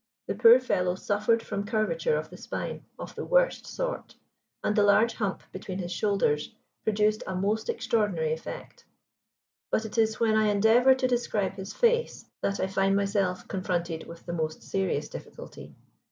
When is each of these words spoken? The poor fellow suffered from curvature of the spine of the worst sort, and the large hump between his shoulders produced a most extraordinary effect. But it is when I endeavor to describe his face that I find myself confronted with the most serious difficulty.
The 0.25 0.33
poor 0.33 0.59
fellow 0.59 0.95
suffered 0.95 1.43
from 1.43 1.63
curvature 1.63 2.17
of 2.17 2.31
the 2.31 2.35
spine 2.35 2.85
of 2.97 3.13
the 3.13 3.23
worst 3.23 3.67
sort, 3.67 4.15
and 4.63 4.75
the 4.75 4.81
large 4.81 5.13
hump 5.13 5.43
between 5.51 5.77
his 5.77 5.91
shoulders 5.91 6.55
produced 6.83 7.21
a 7.27 7.35
most 7.35 7.69
extraordinary 7.69 8.33
effect. 8.33 8.83
But 9.69 9.85
it 9.85 9.99
is 9.99 10.19
when 10.19 10.33
I 10.33 10.47
endeavor 10.47 10.95
to 10.95 11.07
describe 11.07 11.53
his 11.53 11.71
face 11.71 12.25
that 12.41 12.59
I 12.59 12.65
find 12.65 12.95
myself 12.95 13.47
confronted 13.47 14.07
with 14.07 14.25
the 14.25 14.33
most 14.33 14.63
serious 14.63 15.07
difficulty. 15.07 15.75